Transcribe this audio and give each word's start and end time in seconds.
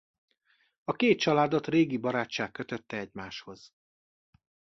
A 0.83 0.91
két 0.95 1.19
családot 1.19 1.67
régi 1.67 1.97
barátság 1.97 2.51
kötötte 2.51 2.97
egymáshoz. 2.97 3.73